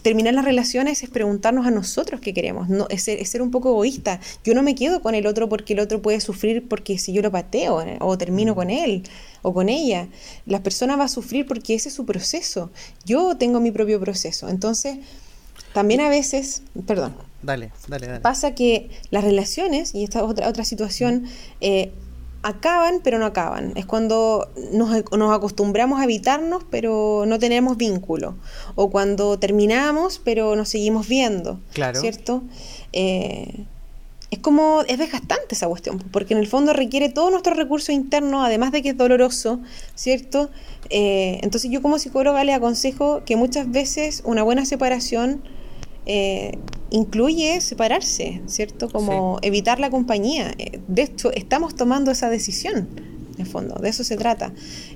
[0.00, 4.18] terminar las relaciones es preguntarnos a nosotros qué queremos, no, es, ser, un poco egoísta.
[4.44, 7.20] Yo no me quedo con el otro porque el otro puede sufrir porque si yo
[7.20, 8.56] lo pateo eh, o termino mm.
[8.56, 9.02] con él
[9.42, 10.08] o con ella.
[10.46, 12.70] La persona va a sufrir porque ese es su proceso.
[13.04, 14.48] Yo tengo mi propio proceso.
[14.48, 14.98] Entonces,
[15.74, 18.20] también a veces, perdón, Dale, dale, dale.
[18.20, 21.24] Pasa que las relaciones, y esta otra, otra situación,
[21.60, 21.92] eh,
[22.42, 23.72] acaban pero no acaban.
[23.76, 28.36] Es cuando nos, acostumbramos a evitarnos pero no tenemos vínculo.
[28.74, 31.60] O cuando terminamos pero nos seguimos viendo.
[31.72, 32.00] Claro.
[32.00, 32.42] ¿Cierto?
[32.92, 33.66] Eh,
[34.30, 38.44] es como, es desgastante esa cuestión, porque en el fondo requiere todo nuestro recurso interno,
[38.44, 39.58] además de que es doloroso,
[39.96, 40.50] ¿cierto?
[40.88, 45.42] Eh, entonces yo como psicóloga le aconsejo que muchas veces una buena separación
[46.12, 46.58] eh,
[46.90, 48.88] incluye separarse, ¿cierto?
[48.88, 50.52] Como evitar la compañía.
[50.58, 52.88] Eh, de hecho, estamos tomando esa decisión,
[53.38, 54.52] en fondo, de eso se trata.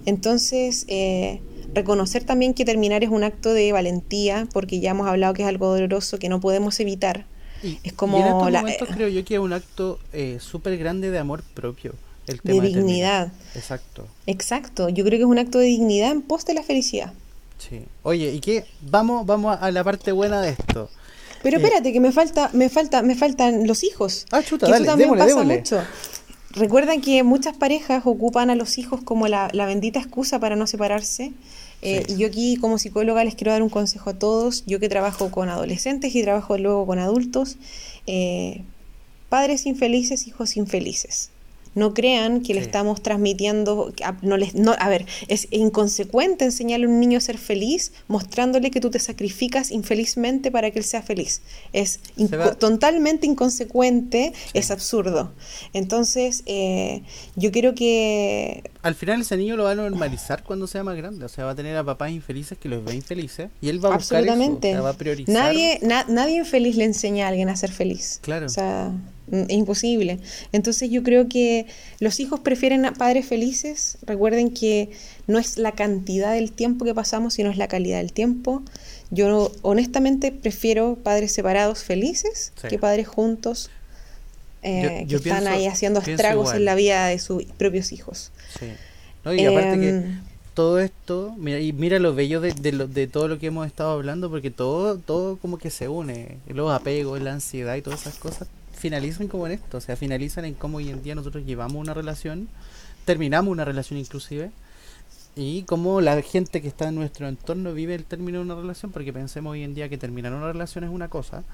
[0.07, 1.41] Entonces, eh,
[1.73, 5.49] reconocer también que terminar es un acto de valentía, porque ya hemos hablado que es
[5.49, 7.27] algo doloroso que no podemos evitar.
[7.63, 10.01] es como en estos momentos creo yo que es un acto
[10.41, 11.95] súper grande de amor propio.
[12.27, 13.33] El tema de dignidad.
[13.55, 14.09] Exacto.
[14.27, 14.89] Exacto.
[14.89, 17.13] Yo creo que es un acto de dignidad en pos de la felicidad.
[17.59, 17.85] Sí.
[18.03, 18.65] Oye, ¿y qué?
[18.81, 20.91] Vamos, vamos a la parte buena de esto.
[21.45, 24.25] Pero espérate, que me falta, me falta, me faltan los hijos.
[24.33, 25.83] Ah, chuta, dale, eso también pasa mucho.
[26.53, 31.33] Recuerdan que muchas parejas ocupan a los hijos como la, bendita excusa para no separarse.
[31.83, 34.65] Eh, y yo aquí como psicóloga les quiero dar un consejo a todos.
[34.65, 37.59] Yo que trabajo con adolescentes y trabajo luego con adultos.
[38.07, 38.63] Eh,
[39.29, 41.29] padres infelices, hijos infelices.
[41.75, 46.89] No crean que le estamos transmitiendo, no les, no, a ver, es inconsecuente enseñarle a
[46.89, 51.03] un niño a ser feliz mostrándole que tú te sacrificas infelizmente para que él sea
[51.03, 51.43] feliz.
[51.73, 52.01] Es
[52.59, 55.33] totalmente inconsecuente, es absurdo.
[55.73, 57.03] Entonces, eh,
[57.37, 58.71] yo quiero que...
[58.83, 61.53] Al final ese niño lo va a normalizar cuando sea más grande, o sea, va
[61.53, 64.79] a tener a papás infelices que los ve infelices y él va a buscar Absolutamente.
[64.79, 65.35] va a priorizar.
[65.35, 68.21] Nadie, nadie infeliz le enseña a alguien a ser feliz.
[68.23, 68.47] Claro.
[68.47, 68.93] O sea,
[69.31, 70.19] es imposible.
[70.53, 71.67] Entonces yo creo que
[72.01, 73.99] los hijos prefieren a padres felices.
[74.03, 74.91] Recuerden que
[75.27, 78.63] no es la cantidad del tiempo que pasamos, sino es la calidad del tiempo.
[79.11, 83.71] Yo honestamente prefiero padres separados felices que padres juntos
[84.63, 88.33] eh, que están ahí haciendo estragos en la vida de sus propios hijos.
[88.59, 88.67] Sí.
[89.37, 90.21] y aparte que em,
[90.55, 94.31] todo esto, mira, y mira lo bello de, de, todo lo que hemos estado hablando,
[94.31, 98.49] porque todo, todo como que se une, los apegos, la ansiedad y todas esas cosas
[98.85, 101.95] finalizan como en esto, o sea, finalizan en cómo hoy en día nosotros llevamos una
[101.95, 102.49] relación,
[103.07, 104.51] terminamos una relación inclusive,
[105.35, 108.93] y cómo la gente que está en nuestro entorno vive el término de una relación,
[108.93, 111.45] porque pensemos hoy en día que terminar una relación es una cosa,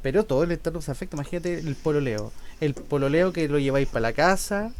[0.00, 1.16] pero todo el entorno se afecta.
[1.16, 4.72] Imagínate el pololeo, el pololeo que lo lleváis para la casa,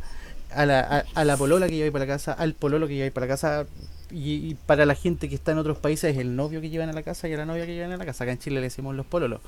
[0.55, 3.27] a la, a, la polola que lleváis para la casa, al pololo que lleváis para
[3.27, 3.67] la casa,
[4.11, 7.03] y, para la gente que está en otros países, el novio que llevan a la
[7.03, 8.25] casa y a la novia que llevan a la casa.
[8.25, 9.43] Acá en Chile le decimos los pololos.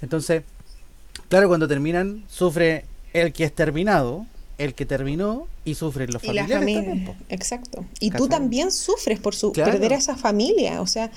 [0.00, 0.44] Entonces,
[1.32, 4.26] Claro, cuando terminan, sufre el que es terminado,
[4.58, 6.50] el que terminó y sufren los familiares.
[6.50, 7.86] Y la familia, exacto.
[8.00, 10.82] Y tú también sufres por su perder a esa familia.
[10.82, 11.10] O sea,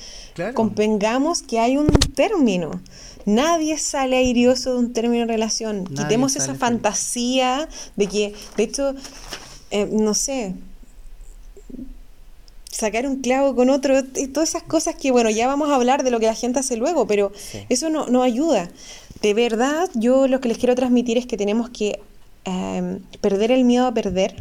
[0.54, 2.80] convengamos que hay un término.
[3.26, 5.84] Nadie sale airioso de un término de relación.
[5.84, 8.96] Quitemos esa fantasía de que, de hecho,
[9.70, 10.54] eh, no sé,
[12.72, 16.06] sacar un clavo con otro, y todas esas cosas que, bueno, ya vamos a hablar
[16.06, 17.34] de lo que la gente hace luego, pero
[17.68, 18.70] eso no, no ayuda
[19.26, 22.00] de verdad yo lo que les quiero transmitir es que tenemos que
[22.44, 24.36] em, perder el miedo a perder,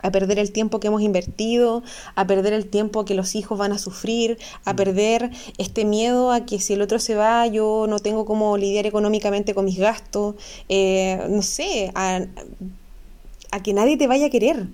[0.00, 1.84] a perder el tiempo que hemos invertido,
[2.16, 4.76] a perder el tiempo que los hijos van a sufrir, a mm.
[4.76, 8.86] perder este miedo a que si el otro se va yo no tengo cómo lidiar
[8.86, 10.34] económicamente con mis gastos,
[10.68, 12.26] eh, no sé, a,
[13.62, 14.66] que nadie te vaya a querer.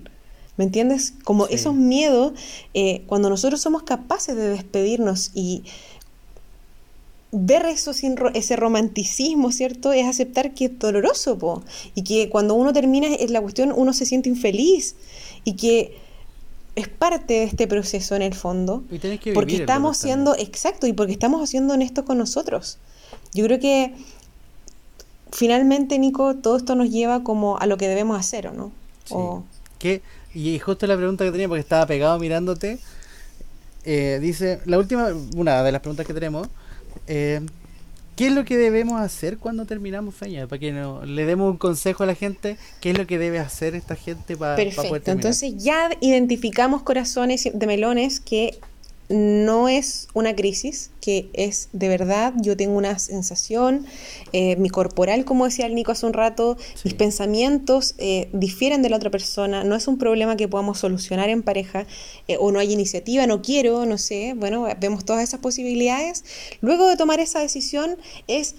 [0.57, 1.13] ¿Me entiendes?
[1.23, 2.33] Como esos miedos,
[2.73, 5.65] eh, cuando nosotros somos capaces de despedirnos y
[7.31, 9.93] ver eso sin ese romanticismo, ¿cierto?
[9.93, 11.63] Es aceptar que es doloroso, po,
[11.95, 14.97] y que cuando uno termina es la cuestión, uno se siente infeliz
[15.45, 15.97] y que
[16.75, 18.85] es parte de este proceso en el fondo,
[19.35, 22.79] porque estamos siendo, exacto, y porque estamos haciendo honestos con nosotros.
[23.35, 23.95] Yo creo que
[25.33, 28.73] finalmente, Nico, todo esto nos lleva como a lo que debemos hacer, ¿o no?
[29.81, 30.01] Sí.
[30.35, 32.79] Y justo la pregunta que tenía, porque estaba pegado mirándote,
[33.85, 36.49] eh, dice, la última, una de las preguntas que tenemos,
[37.07, 37.41] eh,
[38.19, 40.49] ¿Qué es lo que debemos hacer cuando terminamos Feña?
[40.49, 43.77] Para que le demos un consejo a la gente, ¿qué es lo que debe hacer
[43.77, 45.27] esta gente para, para poder terminar?
[45.27, 48.59] Entonces ya identificamos corazones de melones que
[49.09, 53.87] no es una crisis, que es de verdad, yo tengo una sensación,
[54.33, 58.91] eh, mi corporal, como decía el Nico hace un rato, mis pensamientos eh, difieren de
[58.91, 61.87] la otra persona, no es un problema que podamos solucionar en pareja,
[62.29, 66.25] eh, o no hay iniciativa, no quiero, no sé, bueno, vemos todas esas posibilidades.
[66.61, 68.57] Luego de tomar esa decisión es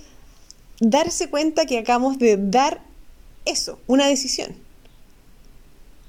[0.80, 2.82] darse cuenta que acabamos de dar
[3.46, 4.56] eso, una decisión.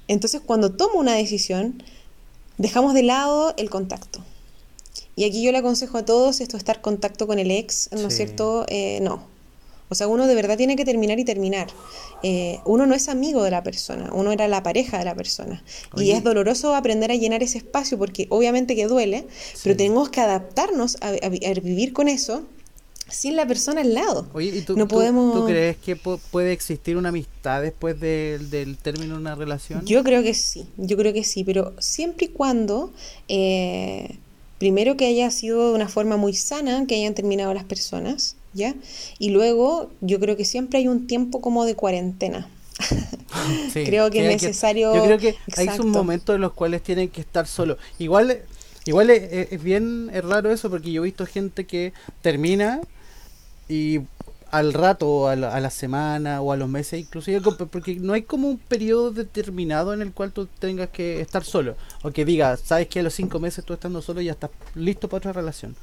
[0.07, 1.83] Entonces, cuando tomo una decisión,
[2.57, 4.23] dejamos de lado el contacto
[5.15, 8.07] y aquí yo le aconsejo a todos esto, estar en contacto con el ex, ¿no
[8.07, 8.65] es cierto?
[8.69, 9.31] Eh, no.
[9.91, 11.67] O sea, uno de verdad tiene que terminar y terminar.
[12.23, 15.61] Eh, uno no es amigo de la persona, uno era la pareja de la persona.
[15.97, 19.27] Y es doloroso aprender a llenar ese espacio porque obviamente que duele,
[19.63, 22.43] pero tenemos que adaptarnos a, vivir con eso
[23.09, 24.29] sin la persona al lado.
[24.31, 25.35] Oye, ¿y tú, no podemos...
[25.35, 29.85] ¿tú, crees que puede existir una amistad después del término de una relación?
[29.85, 32.93] Yo creo que sí, yo creo que sí, pero siempre y cuando,
[33.27, 34.19] eh,
[34.61, 38.75] primero que haya sido de una forma muy sana, que hayan terminado las personas, ¿ya?
[39.17, 42.47] Y luego yo creo que siempre hay un tiempo como de cuarentena.
[43.73, 44.93] creo que es necesario...
[44.93, 47.79] yo creo que hay un momento en los cuales tienen que estar solos.
[47.97, 48.37] Igual,
[48.85, 52.81] igual es, bien raro eso porque yo he visto gente que termina
[53.67, 54.01] y
[54.51, 57.39] al rato, o a la, semana, o a los meses, inclusive,
[57.71, 61.75] porque no hay como un periodo determinado en el cual tú tengas que estar solo.
[62.03, 65.07] O que diga, sabes que a los cinco meses tú estando solo ya estás listo
[65.07, 65.75] para otra relación.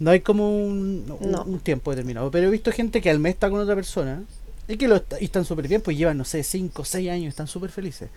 [0.00, 2.30] No hay como un, tiempo determinado.
[2.30, 4.24] Pero he visto gente que al mes está con otra persona
[4.66, 7.46] y que lo están súper bien, pues llevan, no sé, 5 o 6 años, están
[7.46, 8.10] súper felices.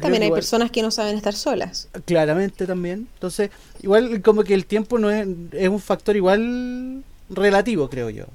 [0.00, 1.88] también hay personas que no saben estar solas.
[2.06, 3.06] Claramente también.
[3.14, 3.50] Entonces,
[3.82, 8.26] igual como que el tiempo no es, es un factor igual relativo, creo yo.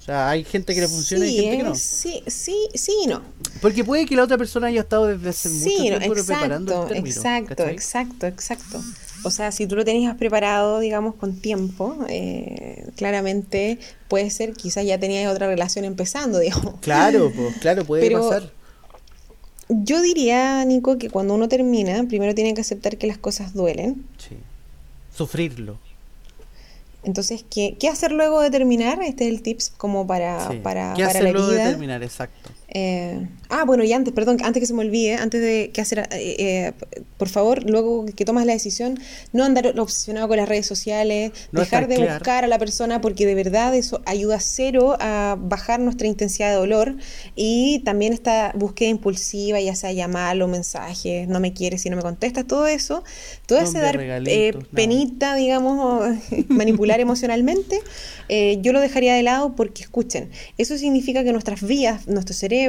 [0.00, 1.74] O sea, hay gente que le funciona y gente que no.
[1.74, 3.20] Sí, sí, sí y no.
[3.60, 7.16] Porque puede que la otra persona haya estado desde hace mucho tiempo preparando el término,
[7.16, 8.82] Exacto, exacto, exacto.
[9.24, 14.86] O sea, si tú lo tenías preparado, digamos, con tiempo, eh, claramente puede ser, quizás
[14.86, 16.76] ya tenías otra relación empezando, digamos.
[16.80, 18.50] Claro, pues, claro, puede pasar.
[19.68, 24.06] Yo diría, Nico, que cuando uno termina, primero tiene que aceptar que las cosas duelen.
[24.16, 24.36] Sí.
[25.14, 25.78] Sufrirlo.
[27.02, 29.02] Entonces, ¿qué, ¿qué, hacer luego de terminar?
[29.02, 32.50] Este es el tips como para, para, ¿Qué hacer luego de terminar, exacto.
[32.72, 36.08] Eh, ah, bueno, y antes, perdón, antes que se me olvide, antes de que hacer,
[36.12, 36.72] eh, eh,
[37.16, 38.98] por favor, luego que tomas la decisión,
[39.32, 43.34] no andar obsesionado con las redes sociales, dejar de buscar a la persona porque de
[43.34, 46.96] verdad eso ayuda cero a bajar nuestra intensidad de dolor.
[47.34, 52.02] Y también esta búsqueda impulsiva, ya sea llamarlo, mensajes, no me quieres si no me
[52.02, 53.02] contestas, todo eso,
[53.46, 53.98] todo ese dar
[54.72, 56.16] penita, digamos,
[56.48, 57.80] manipular emocionalmente,
[58.60, 62.59] yo lo dejaría de lado porque escuchen, eso significa que nuestras vías, nuestro cerebro,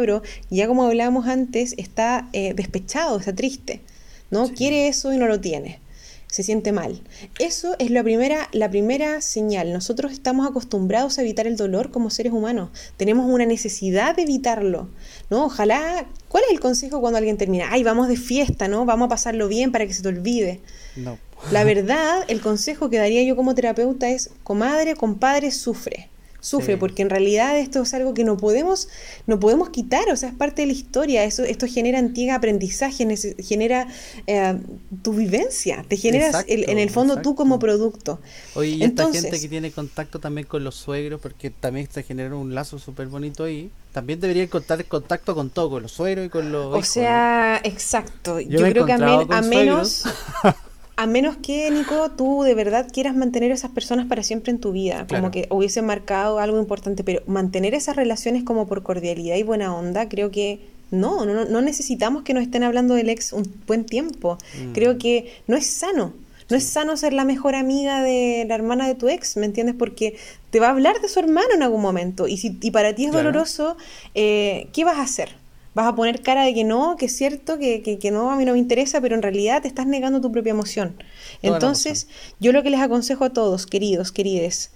[0.50, 3.82] ya como hablábamos antes, está eh, despechado, está triste,
[4.30, 4.50] ¿no?
[4.50, 5.80] Quiere eso y no lo tiene.
[6.28, 7.02] Se siente mal.
[7.40, 9.74] Eso es la primera, la primera señal.
[9.74, 12.70] Nosotros estamos acostumbrados a evitar el dolor como seres humanos.
[12.96, 14.88] Tenemos una necesidad de evitarlo.
[15.30, 15.46] ¿no?
[15.46, 16.08] Ojalá.
[16.30, 17.68] ¿Cuál es el consejo cuando alguien termina?
[17.70, 18.86] Ay, vamos de fiesta, ¿no?
[18.86, 20.62] Vamos a pasarlo bien para que se te olvide.
[20.96, 21.18] No.
[21.52, 26.11] La verdad, el consejo que daría yo como terapeuta es, comadre, compadre, sufre
[26.42, 28.90] sufre, porque en realidad esto es algo que no podemos,
[29.28, 33.08] no podemos quitar, o sea, es parte de la historia, eso, esto genera antiguo aprendizaje,
[33.40, 33.88] genera
[34.28, 34.60] eh,
[35.04, 38.20] tu vivencia, te generas en el fondo tú como producto.
[38.56, 42.36] Oye, y esta gente que tiene contacto también con los suegros, porque también se genera
[42.36, 46.30] un lazo súper bonito ahí, también debería contar contacto con todo, con los suegros y
[46.30, 46.76] con los...
[46.76, 50.06] O sea, exacto, yo, creo que a menos...
[51.02, 54.60] A menos que, Nico, tú de verdad quieras mantener a esas personas para siempre en
[54.60, 59.36] tu vida, como que hubiese marcado algo importante, pero mantener esas relaciones como por cordialidad
[59.36, 60.60] y buena onda, creo que
[60.92, 64.38] no, no, no necesitamos que nos estén hablando del ex un buen tiempo.
[64.60, 64.74] Mm.
[64.74, 66.14] Creo que no es sano.
[66.52, 69.74] No es sano ser la mejor amiga de la hermana de tu ex, ¿me entiendes?
[69.80, 70.18] Porque
[70.52, 72.28] te va a hablar de su hermano en algún momento.
[72.28, 73.76] Y si y para ti es doloroso,
[74.14, 75.41] eh, ¿qué vas a hacer?
[75.74, 78.46] Vas a poner cara de que no, que es cierto, que, que, no, a mí
[78.46, 80.96] no me interesa, pero en realidad te estás negando tu propia emoción.
[81.42, 82.08] Entonces,
[82.40, 84.72] yo lo que les aconsejo a todos, queridos, querides,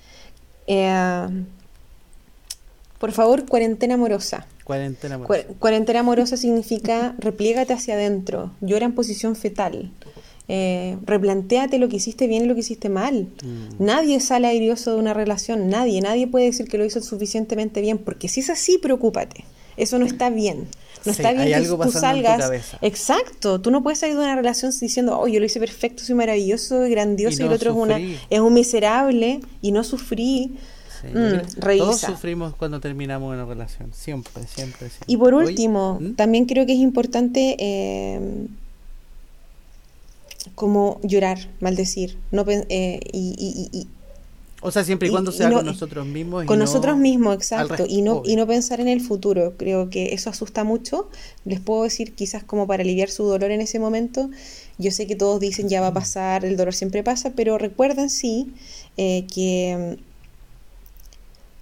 [0.67, 1.27] eh,
[2.99, 4.47] por favor, cuarentena amorosa.
[4.63, 5.47] Cuarentena amorosa.
[5.59, 9.91] cuarentena amorosa significa repliégate hacia adentro, llora en posición fetal.
[10.47, 13.29] Eh, replantéate lo que hiciste bien y lo que hiciste mal.
[13.43, 13.83] Mm.
[13.83, 17.97] Nadie sale airioso de una relación, nadie, nadie puede decir que lo hizo suficientemente bien,
[17.97, 19.45] porque si es así, preocúpate.
[19.77, 20.67] Eso no está bien.
[21.05, 22.75] No está bien que tú salgas.
[22.81, 23.61] Exacto.
[23.61, 26.81] Tú no puedes salir de una relación diciendo, oh, yo lo hice perfecto, soy maravilloso,
[26.81, 30.57] grandioso, y, el otro es, una, es un miserable y no sufrí.
[31.13, 34.89] Mm, todos sufrimos cuando terminamos una relación, siempre, siempre.
[35.05, 36.13] Y por último, ¿Mm?
[36.15, 38.47] también creo que es importante eh,
[40.55, 43.87] como llorar, maldecir, no, eh, y,
[44.65, 46.45] o sea, siempre y cuando sea con nosotros mismos.
[46.45, 47.85] con nosotros mismos, exacto.
[47.87, 49.53] Y no, y no pensar en el futuro.
[49.57, 51.09] Creo que eso asusta mucho.
[51.45, 54.29] Les puedo decir, quizás como para aliviar su dolor en ese momento.
[54.77, 58.09] Yo sé que todos dicen ya va a pasar, el dolor siempre pasa, pero recuerden
[58.09, 58.51] sí
[58.97, 59.97] eh, que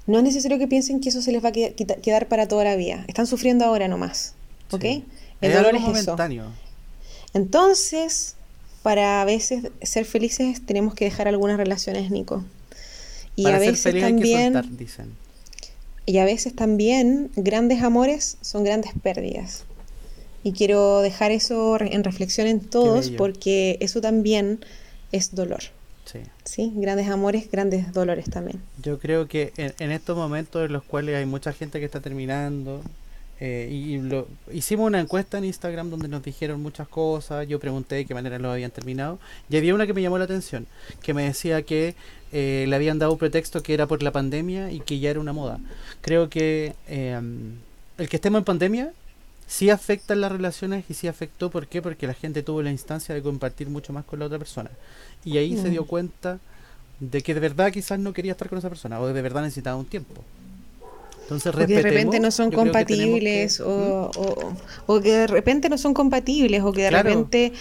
[0.08, 2.64] mm, no es necesario que piensen que eso se les va a quedar para toda
[2.64, 3.06] la vida.
[3.08, 4.34] Están sufriendo ahora nomás.
[4.72, 4.86] ¿Ok?
[5.42, 6.46] El dolor es momentáneo.
[7.34, 8.36] Entonces,
[8.84, 12.44] para a veces ser felices tenemos que dejar algunas relaciones, Nico.
[13.36, 14.78] Y a veces también.
[14.78, 15.12] dicen.
[16.06, 19.66] y a veces también grandes amores son grandes pérdidas.
[20.44, 24.60] Y quiero dejar eso en reflexión en todos porque eso también
[25.12, 25.62] es dolor.
[26.06, 26.20] Sí.
[26.44, 26.72] sí.
[26.76, 28.62] Grandes amores, grandes dolores también.
[28.82, 32.82] Yo creo que en, estos momentos en los cuales hay mucha gente que está terminando,
[33.46, 37.96] eh, y lo, hicimos una encuesta en Instagram donde nos dijeron muchas cosas, yo pregunté
[37.96, 39.20] de qué manera lo habían terminado,
[39.50, 40.66] y había una que me llamó la atención,
[41.02, 41.94] que me decía que
[42.32, 45.20] eh, le habían dado un pretexto que era por la pandemia y que ya era
[45.20, 45.60] una moda.
[46.00, 47.20] Creo que eh,
[47.98, 48.94] el que estemos en pandemia
[49.46, 51.82] sí afecta en las relaciones y sí afectó, ¿por qué?
[51.82, 54.72] Porque la gente tuvo la instancia de compartir mucho más con la otra persona.
[55.26, 55.88] Y ahí se dio mm.
[55.88, 56.40] cuenta
[57.02, 59.76] de que de verdad quizás no quería estar con esa persona o de verdad necesitaba
[59.76, 60.24] un tiempo.
[61.24, 64.12] Entonces, de repente no son compatibles o,
[64.86, 67.54] o, que de repente no son compatibles o que de repente,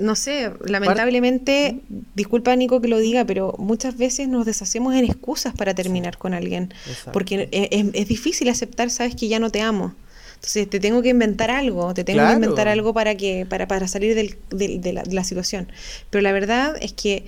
[0.00, 1.80] no sé, lamentablemente,
[2.14, 6.32] disculpa Nico que lo diga, pero muchas veces nos deshacemos en excusas para terminar con
[6.32, 6.72] alguien,
[7.12, 9.94] porque es, es, difícil aceptar, sabes que ya no te amo.
[10.36, 13.88] Entonces te tengo que inventar algo, te tengo que inventar algo para que para, para
[13.88, 15.70] salir del, de, la, de la situación.
[16.10, 17.24] Pero la verdad es que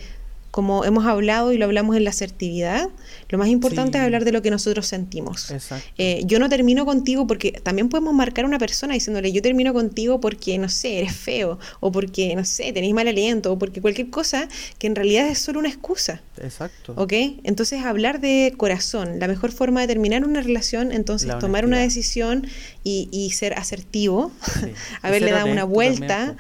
[0.51, 2.89] como hemos hablado y lo hablamos en la asertividad,
[3.29, 5.53] lo más importante es hablar de lo que nosotros sentimos.
[5.99, 9.75] Eh, yo no termino contigo porque también podemos marcar a una persona diciéndole yo termino
[9.75, 13.81] contigo porque, no sé, eres feo, o porque, no sé, tenéis mal aliento, o porque
[13.81, 16.23] cualquier cosa que en realidad es solo una excusa.
[16.41, 16.95] Exacto.
[16.97, 17.13] ¿Ok?
[17.45, 22.47] Entonces hablar de corazón, la mejor forma de terminar una relación, entonces tomar una decisión
[22.83, 24.33] y, ser asertivo,
[25.03, 26.37] haberle dado una vuelta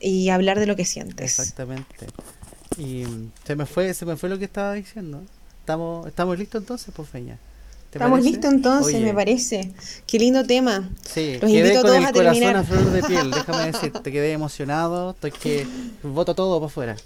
[0.00, 1.38] y hablar de lo que sientes.
[1.38, 2.06] Exactamente.
[2.80, 3.04] Y
[3.44, 5.22] se me fue, se me fue lo que estaba diciendo.
[5.60, 7.38] Estamos, estamos listos entonces, pues Feña.
[7.92, 9.72] Estamos listos entonces, me parece.
[10.06, 10.88] Qué lindo tema.
[11.02, 14.12] Sí, Los quedé invito con a todos el corazón a flor de piel, déjame decirte,
[14.12, 15.66] quedé emocionado, estoy que
[16.02, 16.96] voto todo para afuera.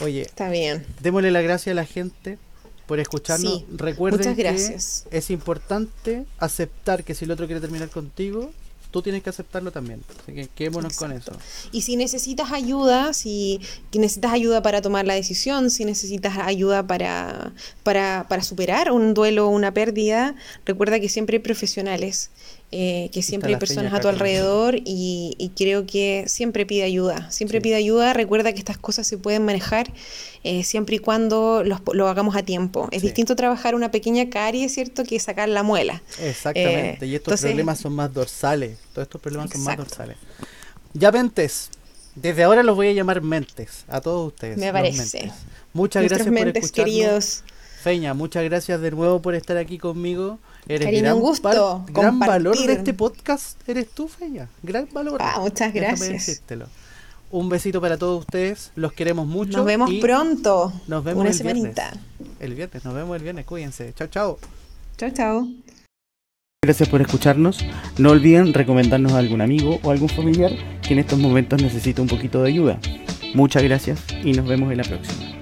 [0.00, 0.86] Oye, está bien.
[1.02, 2.38] Démosle la gracia a la gente
[2.86, 3.64] por escucharnos.
[3.72, 4.76] Recuerden que
[5.10, 8.52] es importante aceptar que si el otro quiere terminar contigo,
[8.90, 10.02] tú tienes que aceptarlo también.
[10.22, 11.32] Así que quedémonos con eso.
[11.72, 13.60] Y si necesitas ayuda, si
[13.92, 19.46] necesitas ayuda para tomar la decisión, si necesitas ayuda para, para, para superar un duelo
[19.46, 20.34] o una pérdida,
[20.64, 22.30] recuerda que siempre hay profesionales
[22.72, 27.60] eh, que siempre hay personas a tu alrededor y, creo que siempre pide ayuda, siempre
[27.60, 29.92] pide ayuda, recuerda que estas cosas se pueden manejar
[30.44, 32.88] eh, siempre y cuando lo hagamos a tiempo.
[32.92, 36.00] Es distinto trabajar una pequeña carie, ¿cierto?, que sacar la muela.
[36.20, 40.16] Exactamente, y estos problemas son más dorsales, todos estos problemas son más dorsales.
[40.94, 41.70] Ya mentes,
[42.14, 44.58] desde ahora los voy a llamar mentes, a todos ustedes.
[44.58, 45.32] Me parece.
[45.72, 46.72] Muchas gracias por escucharnos.
[46.72, 47.42] queridos.
[47.82, 50.38] Feña, muchas gracias de nuevo por estar aquí conmigo.
[50.70, 51.84] Eres gran, un gusto.
[51.88, 54.48] gran valor de este podcast eres tú, Feña.
[54.62, 55.20] Gran valor.
[55.20, 56.42] Ah, muchas gracias.
[57.32, 58.70] Un besito para todos ustedes.
[58.76, 59.58] Los queremos mucho.
[59.58, 60.72] Nos vemos pronto.
[60.86, 61.76] Nos vemos el Viernes.
[62.38, 63.46] El viernes, nos vemos el viernes.
[63.46, 63.92] Cuídense.
[63.94, 64.38] Chao, chao.
[64.96, 65.48] Chao, chao.
[66.62, 67.64] Gracias por escucharnos.
[67.98, 70.52] No olviden recomendarnos a algún amigo o algún familiar
[70.82, 72.78] que en estos momentos necesita un poquito de ayuda.
[73.34, 75.39] Muchas gracias y nos vemos en la próxima.